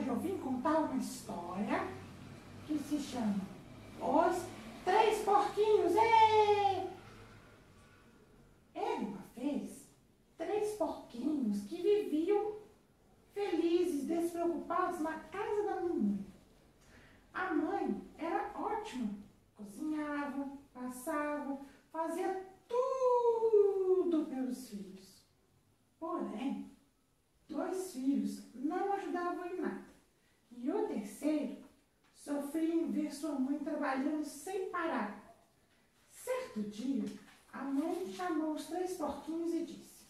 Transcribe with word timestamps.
Hoje 0.00 0.08
eu 0.08 0.16
vim 0.16 0.38
contar 0.38 0.78
uma 0.78 0.96
história 0.96 1.86
que 2.66 2.78
se 2.78 2.98
chama 2.98 3.36
Os 4.00 4.46
Três 4.82 5.22
Porquinhos. 5.22 5.92
Ê! 5.94 6.86
Era 8.74 9.00
uma 9.02 9.22
vez 9.36 9.86
três 10.38 10.74
porquinhos 10.78 11.64
que 11.64 11.82
viviam 11.82 12.60
felizes, 13.34 14.06
despreocupados 14.06 15.00
na 15.00 15.18
casa 15.18 15.64
da 15.64 15.80
mamãe. 15.82 16.24
A 17.34 17.52
mãe 17.52 18.02
era 18.16 18.50
ótima, 18.54 19.10
cozinhava, 19.54 20.48
passava, 20.72 21.58
fazia 21.92 22.46
tudo 22.66 24.24
pelos 24.30 24.70
filhos. 24.70 25.26
Porém, 25.98 26.70
dois 27.46 27.92
filhos 27.92 28.48
não 28.54 28.94
ajudavam 28.94 29.44
em 29.44 29.60
nada. 29.60 29.90
E 30.62 30.70
o 30.70 30.86
terceiro 30.86 31.56
sofria 32.12 32.74
em 32.74 32.90
trabalhando 33.58 34.24
sem 34.24 34.70
parar. 34.70 35.34
Certo 36.10 36.62
dia, 36.62 37.04
a 37.52 37.64
mãe 37.64 38.06
chamou 38.12 38.54
os 38.54 38.66
três 38.66 38.96
porquinhos 38.96 39.52
e 39.52 39.64
disse: 39.64 40.06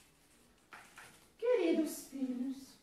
Queridos 1.39 2.09
filhos, 2.09 2.79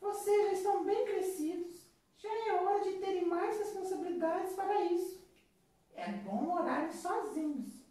vocês 0.00 0.46
já 0.46 0.52
estão 0.52 0.84
bem 0.84 1.04
crescidos, 1.04 1.86
já 2.18 2.28
é 2.28 2.54
hora 2.54 2.82
de 2.84 2.98
terem 2.98 3.26
mais 3.26 3.58
responsabilidades 3.58 4.54
para 4.54 4.84
isso. 4.84 5.24
É 5.94 6.12
bom 6.12 6.42
morarem 6.42 6.92
sozinhos. 6.92 7.84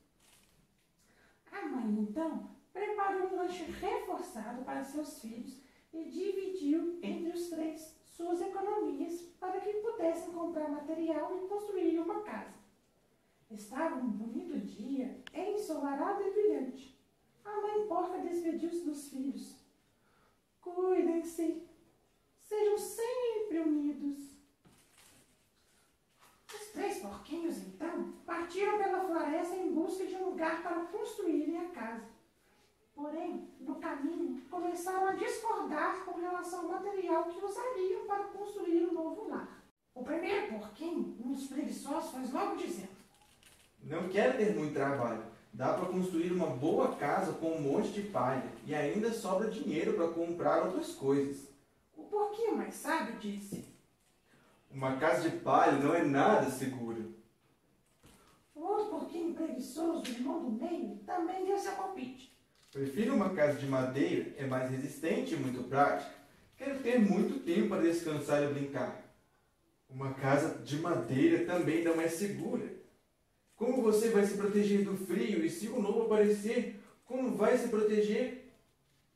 A 1.52 1.66
mãe, 1.66 2.00
então, 2.00 2.50
preparou 2.74 3.30
um 3.30 3.36
lanche 3.38 3.64
reforçado 3.64 4.64
para 4.64 4.84
seus 4.84 5.20
filhos 5.20 5.62
e 5.94 6.04
dividiu 6.10 7.00
entre 7.02 7.32
os 7.32 7.50
três 7.50 7.96
suas 8.16 8.42
economias 8.42 9.22
para 9.40 9.60
que 9.60 9.74
pudessem 9.74 10.34
comprar 10.34 10.70
material 10.70 11.38
e 11.38 11.48
construir 11.48 12.00
uma 12.00 12.22
casa. 12.22 12.56
Estava 13.52 13.96
um 13.96 14.08
bonito 14.08 14.58
dia, 14.60 15.22
ensolarado 15.34 16.24
e 16.24 16.32
brilhante. 16.32 16.98
A 17.44 17.62
mãe 17.62 17.88
porca 17.88 18.18
despediu-se 18.20 18.86
dos 18.86 19.10
filhos. 19.10 19.56
Cuidem-se, 20.62 21.62
sejam 22.40 22.78
sempre 22.78 23.60
unidos. 23.60 24.34
Os 26.54 26.68
três 26.72 27.00
porquinhos, 27.00 27.58
então, 27.58 28.14
partiram 28.26 28.78
pela 28.78 29.06
floresta 29.06 29.56
em 29.56 29.74
busca 29.74 30.06
de 30.06 30.16
um 30.16 30.30
lugar 30.30 30.64
para 30.64 30.86
construírem 30.86 31.58
a 31.58 31.70
casa. 31.70 32.15
Porém, 33.06 33.48
no 33.60 33.76
caminho, 33.76 34.42
começaram 34.50 35.10
a 35.10 35.14
discordar 35.14 36.04
com 36.06 36.20
relação 36.20 36.62
ao 36.62 36.82
material 36.82 37.26
que 37.26 37.46
usariam 37.46 38.08
para 38.08 38.24
construir 38.24 38.84
o 38.84 38.90
um 38.90 38.94
novo 38.96 39.30
lar. 39.30 39.64
O 39.94 40.04
primeiro 40.04 40.48
porquinho, 40.48 41.16
um 41.24 41.34
dos 41.34 41.46
preguiçosos, 41.46 42.10
foi 42.10 42.26
logo 42.32 42.56
dizendo: 42.56 42.98
Não 43.84 44.10
quero 44.10 44.40
ter 44.40 44.56
muito 44.56 44.74
trabalho. 44.74 45.24
Dá 45.54 45.76
para 45.76 45.86
construir 45.86 46.32
uma 46.32 46.48
boa 46.48 46.96
casa 46.96 47.34
com 47.34 47.52
um 47.52 47.62
monte 47.62 47.90
de 47.90 48.02
palha 48.10 48.52
e 48.66 48.74
ainda 48.74 49.14
sobra 49.14 49.52
dinheiro 49.52 49.94
para 49.94 50.08
comprar 50.08 50.66
outras 50.66 50.96
coisas. 50.96 51.48
O 51.96 52.06
porquinho 52.06 52.58
mais 52.58 52.74
sábio 52.74 53.20
disse: 53.20 53.66
Uma 54.72 54.98
casa 54.98 55.30
de 55.30 55.38
palha 55.38 55.74
não 55.74 55.94
é 55.94 56.04
nada 56.04 56.50
segura. 56.50 57.06
O 58.56 58.62
outro 58.62 58.88
porquinho 58.88 59.36
preguiçoso, 59.36 60.02
o 60.02 60.08
irmão 60.08 60.42
do 60.42 60.50
meio, 60.50 60.98
também 61.06 61.46
deu 61.46 61.60
seu 61.60 61.74
palpite. 61.74 62.35
Prefiro 62.76 63.16
uma 63.16 63.30
casa 63.30 63.58
de 63.58 63.68
madeira, 63.68 64.34
é 64.38 64.46
mais 64.46 64.70
resistente 64.70 65.34
e 65.34 65.38
muito 65.38 65.64
prática. 65.64 66.12
Quero 66.58 66.80
ter 66.80 67.00
muito 67.00 67.40
tempo 67.40 67.70
para 67.70 67.84
descansar 67.84 68.44
e 68.44 68.54
brincar. 68.54 69.02
Uma 69.90 70.14
casa 70.14 70.62
de 70.62 70.76
madeira 70.80 71.46
também 71.46 71.86
não 71.86 72.02
é 72.02 72.10
segura. 72.10 72.66
Como 73.56 73.82
você 73.82 74.10
vai 74.10 74.26
se 74.26 74.36
proteger 74.36 74.84
do 74.84 74.98
frio 74.98 75.46
e 75.46 75.50
se 75.50 75.70
o 75.70 75.80
lobo 75.80 76.02
aparecer, 76.02 76.78
como 77.06 77.38
vai 77.38 77.58
se 77.58 77.70
proteger? 77.70 78.52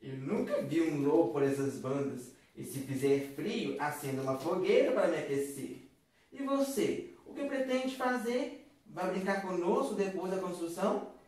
Eu 0.00 0.16
nunca 0.16 0.62
vi 0.62 0.80
um 0.80 1.02
lobo 1.02 1.30
por 1.30 1.42
essas 1.42 1.74
bandas. 1.74 2.32
E 2.56 2.64
se 2.64 2.78
fizer 2.78 3.34
frio, 3.36 3.76
acenda 3.78 4.22
uma 4.22 4.38
fogueira 4.38 4.92
para 4.92 5.08
me 5.08 5.18
aquecer. 5.18 5.86
E 6.32 6.42
você, 6.42 7.10
o 7.26 7.34
que 7.34 7.44
pretende 7.44 7.94
fazer? 7.94 8.72
Vai 8.86 9.10
brincar 9.10 9.42
conosco 9.42 9.96
depois 9.96 10.32
da 10.32 10.38
construção? 10.38 11.19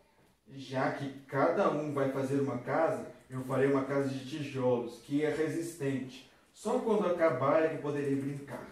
Já 0.57 0.93
que 0.93 1.11
cada 1.27 1.71
um 1.71 1.95
vai 1.95 2.13
fazer 2.13 2.41
uma 2.41 2.59
casa, 2.59 3.11
eu 3.31 3.43
farei 3.45 3.71
uma 3.71 3.85
casa 3.85 4.09
de 4.09 4.29
tijolos, 4.29 5.01
que 5.01 5.25
é 5.25 5.31
resistente. 5.31 6.31
Só 6.53 6.79
quando 6.81 7.07
acabar 7.07 7.63
é 7.63 7.69
que 7.69 7.83
poderei 7.83 8.17
brincar. 8.17 8.67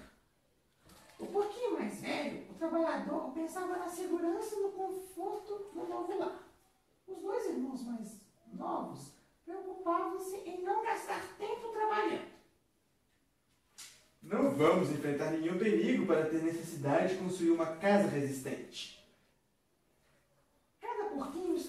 O 1.18 1.26
porquinho 1.26 1.78
mais 1.78 2.00
velho, 2.00 2.44
o 2.50 2.54
trabalhador, 2.54 3.32
pensava 3.32 3.78
na 3.78 3.88
segurança 3.88 4.54
e 4.54 4.62
no 4.62 4.72
conforto 4.72 5.70
do 5.74 5.86
novo 5.88 6.18
lar. 6.18 6.42
Os 7.06 7.22
dois 7.22 7.46
irmãos 7.46 7.82
mais 7.84 8.20
novos 8.52 9.12
preocupavam-se 9.44 10.36
em 10.36 10.62
não 10.62 10.84
gastar 10.84 11.22
tempo 11.38 11.68
trabalhando. 11.68 12.30
Não 14.22 14.50
vamos 14.50 14.90
enfrentar 14.90 15.30
nenhum 15.30 15.58
perigo 15.58 16.06
para 16.06 16.26
ter 16.26 16.42
necessidade 16.42 17.14
de 17.14 17.22
construir 17.22 17.50
uma 17.50 17.66
casa 17.66 18.06
resistente 18.08 18.99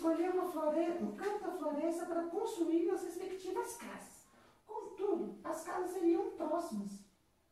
escolheu 0.01 0.31
uma 0.31 0.51
floresta, 0.51 1.03
um 1.03 1.15
canto 1.15 1.43
da 1.43 1.51
floresta 1.51 2.05
para 2.07 2.23
construir 2.23 2.89
as 2.89 3.03
respectivas 3.03 3.77
casas. 3.77 4.25
Contudo, 4.65 5.37
as 5.43 5.63
casas 5.63 5.91
seriam 5.91 6.31
próximas. 6.31 6.91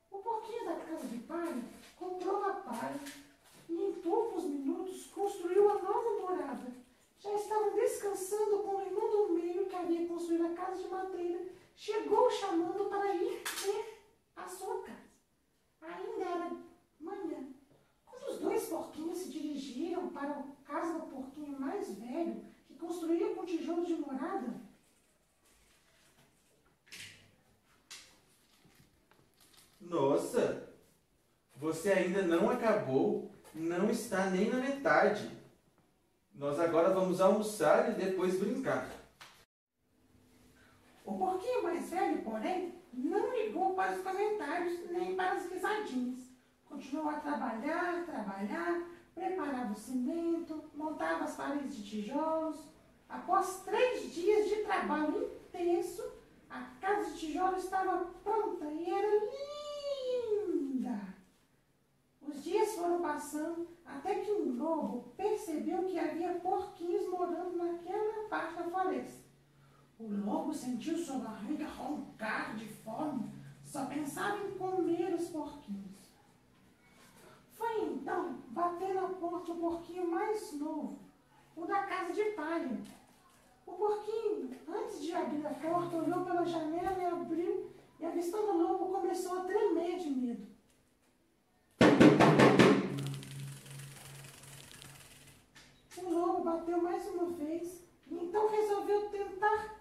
O 0.09 0.17
porquinho 0.17 0.65
da 0.65 0.77
casa 0.77 1.05
de 1.05 1.19
palha 1.19 1.63
comprou 1.95 2.43
a 2.43 2.53
palha 2.53 2.99
e 3.69 3.75
em 3.75 3.93
poucos 4.01 4.45
minutos 4.45 5.05
construiu 5.13 5.69
a 5.69 5.75
nova 5.75 6.21
morada. 6.21 6.73
Já 7.19 7.35
estavam 7.35 7.75
descansando 7.75 8.63
com 8.63 8.77
o 8.77 8.81
irmão 8.81 9.11
do 9.11 9.33
meio 9.33 9.67
que 9.67 9.75
havia 9.75 10.07
construído 10.07 10.47
a 10.47 10.53
casa 10.55 10.81
de 10.81 10.89
madeira. 10.89 11.45
Chegou 11.75 12.31
chamando 12.31 12.89
para 12.89 13.13
ir 13.13 13.43
ver 13.63 14.01
a 14.35 14.47
sua 14.47 14.81
casa. 14.81 14.97
Ainda 15.83 16.25
era 16.25 16.51
manhã. 16.99 17.47
Quando 18.07 18.23
os 18.31 18.39
dois 18.39 18.65
porquinhos 18.69 19.19
se 19.19 19.29
dirigiram 19.29 20.09
para 20.09 20.33
porquinho 20.33 20.58
mais 21.79 21.93
velho, 21.93 22.43
que 22.67 22.73
construía 22.75 23.33
com 23.33 23.45
tijolos 23.45 23.87
de 23.87 23.95
morada, 23.95 24.59
Nossa, 29.81 30.69
você 31.55 31.91
ainda 31.91 32.21
não 32.21 32.47
acabou, 32.47 33.31
não 33.55 33.89
está 33.89 34.29
nem 34.29 34.47
na 34.47 34.57
metade. 34.57 35.27
Nós 36.35 36.59
agora 36.59 36.93
vamos 36.93 37.19
almoçar 37.19 37.89
e 37.89 37.93
depois 37.95 38.37
brincar. 38.37 38.87
O 41.03 41.17
porquinho 41.17 41.63
mais 41.63 41.89
velho, 41.89 42.21
porém, 42.21 42.75
não 42.93 43.35
ligou 43.35 43.73
para 43.73 43.95
os 43.95 44.03
comentários 44.03 44.91
nem 44.91 45.15
para 45.15 45.31
as 45.31 45.49
risadinhas. 45.49 46.19
Continuou 46.65 47.09
a 47.09 47.19
trabalhar, 47.19 48.05
trabalhar, 48.05 48.83
preparava 49.13 49.73
o 49.73 49.77
cimento, 49.77 50.63
montava 50.73 51.25
as 51.25 51.35
paredes 51.35 51.75
de 51.75 51.83
tijolos. 51.83 52.69
Após 53.07 53.63
três 53.63 54.13
dias 54.13 54.49
de 54.49 54.57
trabalho 54.57 55.23
intenso, 55.23 56.03
a 56.49 56.61
casa 56.79 57.11
de 57.11 57.19
tijolos 57.19 57.63
estava 57.63 58.05
pronta 58.23 58.65
e 58.65 58.89
era 58.89 59.07
linda. 60.45 60.99
Os 62.21 62.43
dias 62.43 62.75
foram 62.75 63.01
passando 63.01 63.67
até 63.85 64.15
que 64.15 64.31
um 64.31 64.55
lobo 64.55 65.13
percebeu 65.17 65.85
que 65.85 65.97
havia 65.97 66.35
porquinhos 66.35 67.09
morando 67.09 67.57
naquela 67.57 68.27
parte 68.29 68.55
da 68.55 68.63
floresta. 68.63 69.29
O 69.97 70.07
lobo 70.07 70.53
sentiu 70.53 70.97
sua 70.97 71.17
barriga 71.17 71.67
roncar 71.67 72.55
de 72.55 72.67
fome, 72.67 73.33
só 73.63 73.85
pensava 73.85 74.37
em 74.45 74.57
comer 74.57 75.13
os 75.13 75.27
porquinhos. 75.29 75.88
Então 77.81 78.37
bater 78.49 78.93
na 78.93 79.07
porta 79.09 79.51
o 79.51 79.55
porquinho 79.55 80.09
mais 80.09 80.53
novo, 80.53 80.99
o 81.55 81.65
da 81.65 81.83
casa 81.83 82.13
de 82.13 82.23
palha. 82.31 82.77
O 83.65 83.73
porquinho, 83.73 84.49
antes 84.67 85.01
de 85.01 85.13
abrir 85.13 85.45
a 85.45 85.53
porta, 85.53 85.97
olhou 85.97 86.25
pela 86.25 86.45
janela 86.45 86.97
e 86.97 87.05
abriu, 87.05 87.71
e 87.99 88.05
avistando 88.05 88.51
o 88.51 88.57
lobo, 88.57 88.93
começou 88.93 89.39
a 89.39 89.43
tremer 89.43 89.99
de 89.99 90.09
medo. 90.09 90.47
O 95.97 96.09
lobo 96.09 96.43
bateu 96.43 96.81
mais 96.81 97.07
uma 97.09 97.25
vez 97.25 97.83
e 98.09 98.15
então 98.15 98.49
resolveu 98.49 99.09
tentar 99.09 99.79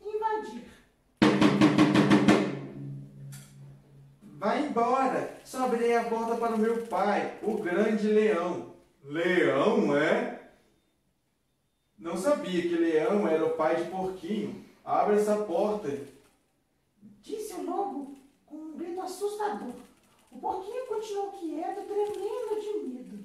invadir. 0.00 0.77
Vai 4.48 4.64
embora! 4.64 5.38
Só 5.44 5.66
abrirei 5.66 5.94
a 5.94 6.04
porta 6.04 6.34
para 6.36 6.54
o 6.54 6.58
meu 6.58 6.86
pai, 6.86 7.36
o 7.42 7.58
grande 7.58 8.08
leão. 8.08 8.72
Leão, 9.04 9.94
é? 9.94 10.40
Não 11.98 12.16
sabia 12.16 12.62
que 12.62 12.74
leão 12.74 13.28
era 13.28 13.44
o 13.44 13.50
pai 13.50 13.76
de 13.76 13.90
porquinho. 13.90 14.64
Abre 14.82 15.16
essa 15.16 15.36
porta. 15.36 15.90
Disse 17.20 17.52
o 17.56 17.70
lobo 17.70 18.16
com 18.46 18.56
um 18.56 18.78
grito 18.78 19.02
assustador. 19.02 19.74
O 20.32 20.38
porquinho 20.38 20.86
continuou 20.86 21.32
quieto, 21.32 21.82
tremendo 21.82 22.58
de 22.62 22.88
medo. 22.88 23.24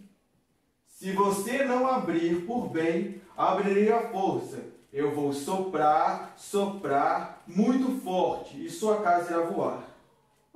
Se 0.86 1.14
você 1.14 1.64
não 1.64 1.88
abrir 1.88 2.46
por 2.46 2.68
bem, 2.68 3.22
abrirei 3.38 3.90
a 3.94 4.10
força. 4.10 4.62
Eu 4.92 5.16
vou 5.16 5.32
soprar, 5.32 6.34
soprar 6.36 7.44
muito 7.48 7.98
forte 8.02 8.66
e 8.66 8.70
sua 8.70 9.02
casa 9.02 9.32
irá 9.32 9.46
voar. 9.46 9.93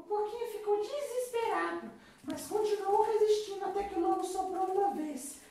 O 0.07 0.09
porquinho 0.09 0.47
ficou 0.47 0.81
desesperado, 0.81 1.91
mas 2.23 2.47
continuou 2.47 3.03
resistindo 3.03 3.65
até 3.65 3.83
que 3.83 3.95
o 3.95 3.99
lobo 3.99 4.23
soprou 4.23 4.67
uma 4.67 4.93
vez. 4.93 5.41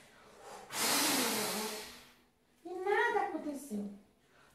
E 2.65 2.71
nada 2.71 3.27
aconteceu. 3.27 3.91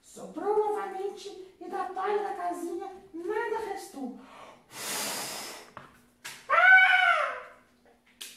Soprou 0.01 0.57
novamente 0.57 1.55
e 1.59 1.69
da 1.69 1.85
palha 1.85 2.23
da 2.23 2.33
casinha 2.33 2.91
nada 3.13 3.57
restou. 3.59 4.17
Ah! 6.49 7.37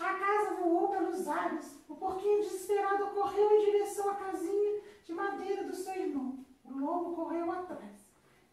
A 0.01 0.15
casa 0.19 0.57
voou 0.57 0.89
pelos 0.91 1.27
ares. 1.27 1.79
O 1.89 1.95
porquinho 1.95 2.43
desesperado 2.43 3.07
correu 3.07 3.51
em 3.53 3.65
direção 3.65 4.11
à 4.11 4.17
casinha 4.17 4.83
de 5.03 5.15
madeira 5.15 5.65
do 5.65 5.75
seu 5.75 5.95
irmão. 5.95 6.45
O 6.63 6.79
lobo 6.79 7.17
correu 7.17 7.51
atrás. 7.51 8.05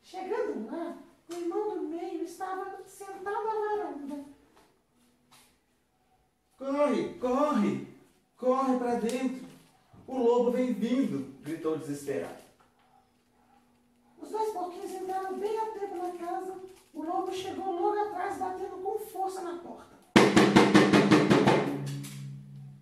Chegando 0.02 0.72
lá, 0.72 0.98
o 1.30 1.34
irmão 1.34 1.70
do 1.76 1.82
meio 1.84 2.24
estava 2.24 2.82
sentado 2.86 3.48
à 3.48 3.54
varanda. 3.54 4.26
Corre, 6.58 7.14
corre, 7.20 7.88
corre 8.36 8.78
para 8.78 8.96
dentro. 8.96 9.48
O 10.08 10.18
gritou 11.44 11.78
desesperado. 11.78 12.42
Os 14.20 14.30
dois 14.32 14.50
porquinhos 14.52 14.92
entraram 14.92 15.38
bem 15.38 15.56
a 15.60 15.66
tempo 15.68 15.96
na 15.96 16.12
casa. 16.12 16.56
O 16.92 17.04
lobo 17.04 17.32
chegou 17.32 17.80
logo 17.80 18.00
atrás, 18.00 18.38
batendo 18.38 18.82
com 18.82 19.00
força 19.00 19.42
na 19.42 19.60
porta. 19.60 19.96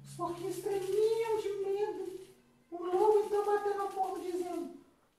Os 0.03 0.13
porquinhos 0.15 0.57
tremiam 0.59 1.37
de 1.41 1.49
medo. 1.49 2.19
O 2.71 2.83
lobo 2.83 3.25
então 3.25 3.45
bateu 3.45 3.77
na 3.77 3.85
porta, 3.87 4.19
dizendo: 4.21 4.69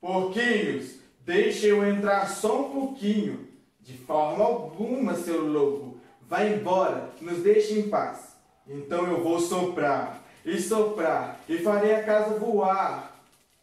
Porquinhos, 0.01 1.01
deixe 1.21 1.67
eu 1.67 1.87
entrar 1.87 2.27
só 2.29 2.63
um 2.63 2.71
pouquinho. 2.71 3.49
De 3.79 3.97
forma 3.99 4.45
alguma, 4.45 5.15
seu 5.15 5.47
lobo. 5.47 6.01
Vá 6.23 6.45
embora, 6.45 7.13
nos 7.21 7.43
deixe 7.43 7.79
em 7.79 7.91
paz. 7.91 8.37
Então 8.67 9.07
eu 9.07 9.23
vou 9.23 9.41
soprar 9.41 10.20
e 10.45 10.61
soprar 10.61 11.41
e 11.49 11.59
farei 11.59 11.95
a 11.95 12.05
casa 12.05 12.39
voar. 12.39 13.21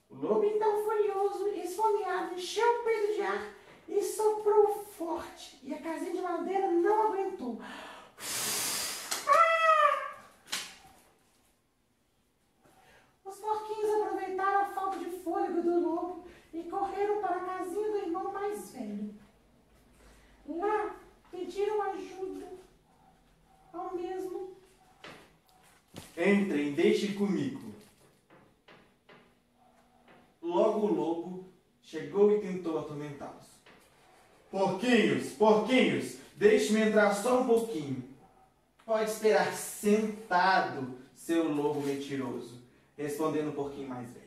O 0.10 0.16
lobo, 0.16 0.46
então 0.46 0.84
furioso 0.84 1.48
esfomeado, 1.50 2.36
encheu 2.36 2.68
o 2.68 2.84
peito 2.84 3.14
de 3.16 3.22
ar 3.22 3.54
e 3.88 4.02
soprou 4.02 4.86
forte. 4.98 5.60
E 5.64 5.74
a 5.74 5.82
casinha 5.82 6.14
de 6.14 6.22
madeira 6.22 6.72
não 6.72 7.08
aguentou. 7.08 7.60
Ah! 7.62 7.98
Os 13.26 13.36
porquinhos 13.36 14.02
aproveitaram 14.02 14.62
a 14.62 14.66
falta 14.66 14.98
de 15.00 15.10
fôlego 15.10 15.62
do 15.62 15.80
lobo 15.80 16.28
e 16.54 16.64
correram 16.64 17.22
para 17.22 17.36
a 17.36 17.58
casinha 17.58 17.92
do 17.92 17.98
irmão 17.98 18.32
mais 18.32 18.72
velho. 18.72 19.14
Lá 20.48 20.96
pediram 21.30 21.82
ajuda 21.82 22.48
ao 23.74 23.94
mesmo. 23.94 24.56
Entrem, 26.18 26.74
deixem 26.74 27.14
comigo. 27.14 27.62
Logo 30.42 30.88
o 30.88 30.92
lobo 30.92 31.46
chegou 31.84 32.36
e 32.36 32.42
tentou 32.42 32.80
atormentá-los. 32.80 33.46
Porquinhos, 34.50 35.34
porquinhos, 35.34 36.18
deixe-me 36.36 36.82
entrar 36.82 37.14
só 37.14 37.42
um 37.42 37.46
pouquinho. 37.46 38.04
Pode 38.84 39.12
esperar 39.12 39.54
sentado, 39.54 40.98
seu 41.14 41.54
lobo 41.54 41.82
mentiroso, 41.82 42.64
respondendo 42.98 43.50
o 43.50 43.54
porquinho 43.54 43.88
mais 43.88 44.10
velho. 44.10 44.26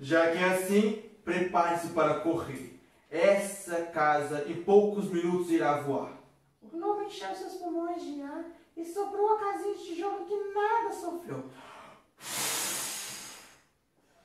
Já 0.00 0.32
que 0.32 0.38
é 0.38 0.44
assim, 0.44 1.02
prepare-se 1.22 1.88
para 1.88 2.20
correr. 2.20 2.80
Essa 3.10 3.82
casa 3.86 4.48
em 4.48 4.62
poucos 4.62 5.10
minutos 5.10 5.50
irá 5.50 5.82
voar. 5.82 6.18
O 6.62 6.78
lobo 6.78 7.02
encheu 7.02 7.34
seus 7.34 7.54
pulmões 7.54 8.02
de 8.02 8.22
ar 8.22 8.59
e 8.80 8.84
soprou 8.86 9.34
a 9.34 9.38
casinha 9.38 9.74
de 9.74 9.84
tijolo 9.84 10.24
que 10.24 10.34
nada 10.54 10.90
sofreu. 10.90 11.44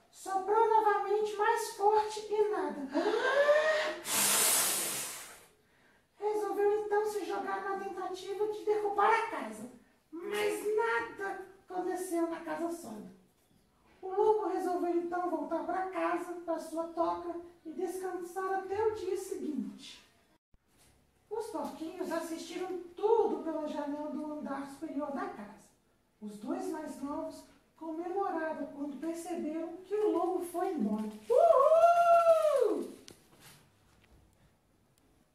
Soprou 0.09 0.69
novamente 0.69 1.35
mais 1.35 1.75
forte 1.75 2.25
e 2.29 2.49
nada. 2.49 2.87
Resolveu 6.17 6.85
então 6.85 7.05
se 7.05 7.25
jogar 7.25 7.63
na 7.65 7.77
tentativa 7.77 8.47
de 8.47 8.63
derrubar 8.63 9.13
a 9.13 9.27
casa. 9.27 9.69
Mas 10.09 10.75
nada 10.75 11.45
aconteceu 11.67 12.29
na 12.29 12.39
casa 12.39 12.71
sólida. 12.71 13.13
O 14.01 14.07
lobo 14.07 14.47
resolveu 14.47 14.95
então 14.95 15.29
voltar 15.29 15.65
para 15.65 15.89
casa, 15.89 16.33
para 16.45 16.59
sua 16.59 16.85
toca 16.87 17.35
e 17.65 17.73
descansar 17.73 18.53
até 18.53 18.87
o 18.87 18.93
dia 18.93 19.17
seguinte. 19.17 20.04
Os 21.35 21.47
porquinhos 21.47 22.09
assistiram 22.11 22.81
tudo 22.95 23.43
pela 23.43 23.67
janela 23.67 24.09
do 24.09 24.25
andar 24.25 24.65
superior 24.67 25.11
da 25.11 25.25
casa. 25.25 25.65
Os 26.21 26.37
dois 26.37 26.65
mais 26.69 27.01
novos 27.01 27.43
comemoraram 27.75 28.67
quando 28.67 28.99
perceberam 28.99 29.75
que 29.83 29.93
o 29.93 30.11
lobo 30.11 30.45
foi 30.45 30.73
embora. 30.73 31.11
Uhul! 31.29 32.89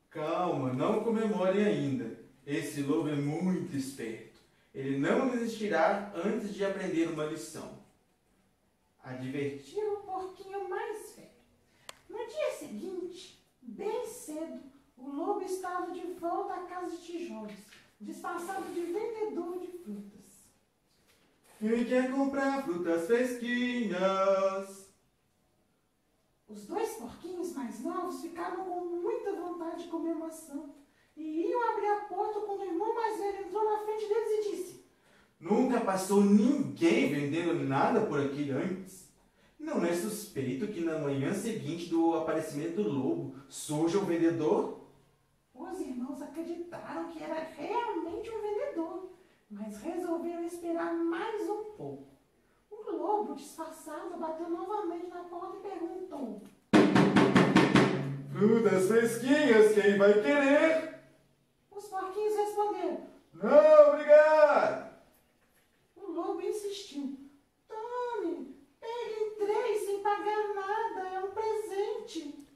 Calma, 0.08 0.72
não 0.72 1.04
comemore 1.04 1.62
ainda. 1.62 2.18
Esse 2.46 2.82
lobo 2.82 3.10
é 3.10 3.14
muito 3.14 3.76
esperto. 3.76 4.40
Ele 4.74 4.98
não 4.98 5.28
desistirá 5.28 6.12
antes 6.14 6.54
de 6.54 6.64
aprender 6.64 7.08
uma 7.08 7.26
lição. 7.26 7.78
Advertir 9.04 9.74
Tira 9.74 9.92
o 9.92 10.02
porquinho 10.02 10.68
mais 10.68 11.14
velho. 11.14 11.28
No 12.08 12.18
dia 12.26 12.50
seguinte, 12.58 13.38
bem 13.60 14.06
cedo, 14.06 14.60
lobo 15.40 15.44
estava 15.44 15.90
de 15.92 16.06
volta 16.18 16.54
à 16.54 16.58
casa 16.64 16.96
de 16.96 16.98
tijolos, 16.98 17.52
disfarçado 18.00 18.72
de 18.72 18.80
vendedor 18.80 19.58
de 19.58 19.66
frutas. 19.78 20.50
Quem 21.58 21.84
quer 21.84 22.10
comprar 22.10 22.62
frutas 22.64 23.06
fresquinhas? 23.06 24.90
Os 26.48 26.66
dois 26.66 26.90
porquinhos 26.94 27.54
mais 27.54 27.80
novos 27.80 28.20
ficaram 28.20 28.64
com 28.64 28.84
muita 28.84 29.32
vontade 29.36 29.84
de 29.84 29.88
comer 29.88 30.14
maçã 30.14 30.70
e 31.16 31.48
iam 31.48 31.70
abrir 31.70 31.86
a 31.86 32.00
porta 32.02 32.40
quando 32.40 32.60
o 32.60 32.64
irmão 32.64 32.94
mais 32.94 33.18
velho 33.18 33.46
entrou 33.46 33.64
na 33.64 33.84
frente 33.84 34.08
deles 34.08 34.30
e 34.30 34.50
disse: 34.50 34.84
Nunca 35.38 35.80
passou 35.80 36.22
ninguém 36.22 37.12
vendendo 37.12 37.54
nada 37.54 38.00
por 38.06 38.20
aqui 38.20 38.50
antes. 38.50 39.08
Não 39.58 39.84
é 39.84 39.94
suspeito 39.94 40.66
que 40.68 40.80
na 40.80 40.98
manhã 40.98 41.34
seguinte 41.34 41.90
do 41.90 42.14
aparecimento 42.14 42.82
do 42.82 42.90
lobo 42.90 43.34
surja 43.46 43.98
o 43.98 44.06
vendedor? 44.06 44.79
Os 45.60 45.78
irmãos 45.78 46.22
acreditaram 46.22 47.10
que 47.10 47.22
era 47.22 47.34
realmente 47.34 48.30
um 48.30 48.40
vendedor, 48.40 49.10
mas 49.50 49.76
resolveram 49.82 50.42
esperar 50.42 50.94
mais 50.94 51.42
um 51.50 51.64
pouco. 51.76 52.08
O 52.70 52.90
lobo, 52.96 53.34
disfarçado, 53.34 54.16
bateu 54.16 54.48
novamente 54.48 55.08
na 55.08 55.22
porta 55.24 55.58
e 55.58 55.60
perguntou: 55.60 56.42
Frutas 58.32 58.88
fresquinhas, 58.88 59.74
quem 59.74 59.98
vai 59.98 60.14
querer? 60.14 60.98
Os 61.70 61.84
porquinhos 61.88 62.36
responderam. 62.36 63.06
Não, 63.34 63.88
obrigado! 63.92 64.94
O 65.94 66.10
lobo 66.10 66.40
insistiu. 66.40 67.18
Tome, 67.68 68.56
peguem 68.80 69.34
três 69.38 69.84
sem 69.84 70.02
pagar 70.02 70.54
nada, 70.54 71.08
é 71.10 71.20
um 71.20 71.30
presente. 71.32 72.48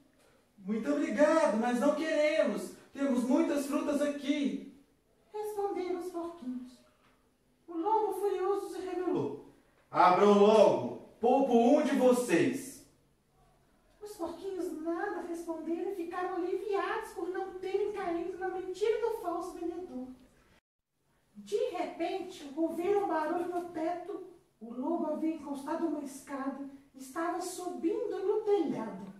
Muito 0.56 0.90
obrigado, 0.90 1.58
mas 1.58 1.78
não 1.78 1.94
queremos. 1.94 2.73
Temos 2.94 3.24
muitas 3.24 3.66
frutas 3.66 4.00
aqui. 4.00 4.72
Responderam 5.32 5.98
os 5.98 6.12
porquinhos. 6.12 6.78
O 7.66 7.76
lobo 7.76 8.20
furioso 8.20 8.72
se 8.72 8.80
rebelou. 8.82 9.52
Abram 9.90 10.38
logo, 10.38 11.08
poupo 11.20 11.54
um 11.54 11.82
de 11.82 11.96
vocês. 11.96 12.88
Os 14.00 14.16
porquinhos 14.16 14.80
nada 14.80 15.22
responderam 15.22 15.90
e 15.90 15.96
ficaram 15.96 16.36
aliviados 16.36 17.10
por 17.14 17.28
não 17.30 17.54
terem 17.54 17.92
caído 17.92 18.38
na 18.38 18.48
mentira 18.50 19.00
do 19.00 19.16
falso 19.16 19.58
vendedor. 19.58 20.06
De 21.34 21.70
repente, 21.70 22.48
ouviram 22.56 23.04
um 23.04 23.08
barulho 23.08 23.48
no 23.48 23.70
teto. 23.70 24.24
O 24.60 24.72
lobo 24.72 25.06
havia 25.06 25.34
encostado 25.34 25.88
uma 25.88 26.04
escada 26.04 26.70
e 26.94 26.98
estava 26.98 27.40
subindo 27.40 28.24
no 28.24 28.42
telhado. 28.42 29.13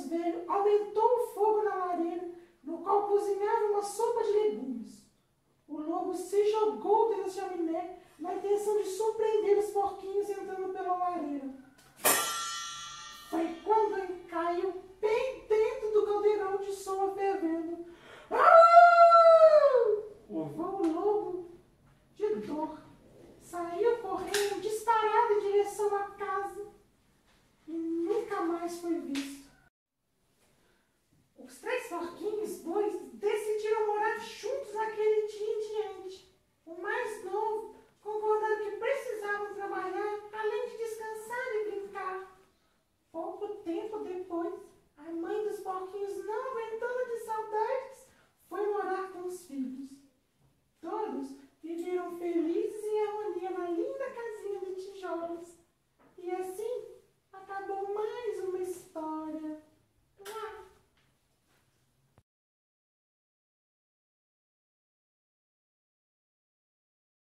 Mais 0.00 0.06
velho 0.06 0.44
aumentou 0.48 1.04
o 1.04 1.26
fogo 1.34 1.62
na 1.62 1.74
lareira, 1.74 2.30
no 2.62 2.78
qual 2.78 3.08
cozinhava 3.08 3.66
uma 3.66 3.82
sopa 3.82 4.24
de 4.24 4.32
legumes. 4.32 5.04
O 5.68 5.80
lobo 5.80 6.14
se 6.14 6.50
jogou 6.50 7.08
dentro 7.08 7.24
da 7.24 7.30
chaminé 7.30 7.98
na 8.18 8.34
intenção 8.34 8.78
de 8.78 8.84
surpreender 8.84 9.58
os 9.58 9.70
porquinhos 9.70 10.28
entrando 10.30 10.72
pela 10.72 10.96
lareira. 10.96 11.50
foi 13.28 13.54
quando 13.64 13.98
ele 13.98 14.24
caiu 14.24 14.82
bem 15.00 15.46
dentro 15.48 15.92
do 15.92 16.06
caldeirão 16.06 16.56
de 16.58 16.72
soa 16.72 17.14
fervendo. 17.14 17.86
Ah! 18.30 18.56
O 20.28 20.44
vô 20.44 20.82
lobo, 20.86 21.50
de 22.14 22.34
dor, 22.46 22.78
saiu 23.42 23.98
correndo 23.98 24.60
disparado 24.60 25.32
em 25.34 25.40
direção 25.40 25.94
à 25.94 26.04
casa 26.10 26.68
e 27.66 27.72
nunca 27.72 28.40
mais 28.42 28.78
foi 28.78 29.00
visto. 29.00 29.29